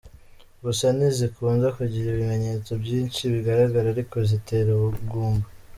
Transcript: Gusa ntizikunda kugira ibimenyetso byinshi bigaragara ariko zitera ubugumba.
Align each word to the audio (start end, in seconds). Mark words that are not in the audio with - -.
Gusa 0.63 0.85
ntizikunda 0.95 1.67
kugira 1.77 2.07
ibimenyetso 2.11 2.71
byinshi 2.83 3.21
bigaragara 3.33 3.87
ariko 3.93 4.15
zitera 4.29 4.69
ubugumba. 4.77 5.45